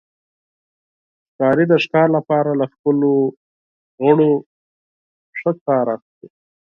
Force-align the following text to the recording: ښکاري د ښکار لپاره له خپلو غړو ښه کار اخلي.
ښکاري 1.29 1.65
د 1.69 1.73
ښکار 1.83 2.07
لپاره 2.17 2.51
له 2.59 2.65
خپلو 2.73 3.11
غړو 4.03 4.31
ښه 5.39 5.51
کار 5.65 5.85
اخلي. 5.95 6.27